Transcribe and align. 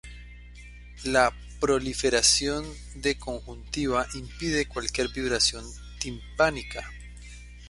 La 1.03 1.31
proliferación 1.59 2.65
de 2.95 3.19
conjuntiva 3.19 4.07
impide 4.15 4.65
cualquier 4.67 5.09
vibración 5.09 5.63
timpánica. 5.99 6.89